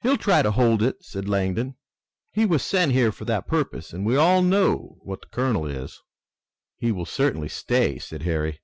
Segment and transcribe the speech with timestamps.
[0.00, 1.76] "He'll try to hold it," said Langdon.
[2.32, 6.02] "He was sent here for that purpose, and we all know what the colonel is."
[6.78, 8.60] "He will certainly stay," said Harry.